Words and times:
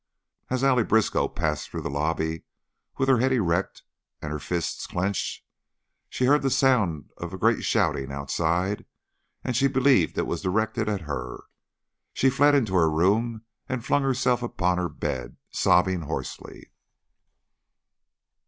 As 0.49 0.63
Allie 0.63 0.83
Briskow 0.83 1.27
passed 1.27 1.69
through 1.69 1.83
the 1.83 1.89
lobby 1.91 2.41
with 2.97 3.07
her 3.07 3.19
head 3.19 3.31
erect 3.31 3.83
and 4.19 4.31
her 4.31 4.39
fists 4.39 4.87
clenched, 4.87 5.43
she 6.09 6.25
heard 6.25 6.41
the 6.41 6.49
sound 6.49 7.11
of 7.17 7.33
a 7.35 7.37
great 7.37 7.63
shouting 7.63 8.11
outside 8.11 8.85
and 9.43 9.55
she 9.55 9.67
believed 9.67 10.17
it 10.17 10.25
was 10.25 10.41
directed 10.41 10.89
at 10.89 11.01
her. 11.01 11.43
She 12.13 12.31
fled 12.31 12.55
into 12.55 12.73
her 12.73 12.89
room 12.89 13.43
and 13.69 13.85
flung 13.85 14.01
herself 14.01 14.41
upon 14.41 14.79
her 14.79 14.89
bed, 14.89 15.37
sobbing 15.51 16.01
hoarsely. 16.01 16.71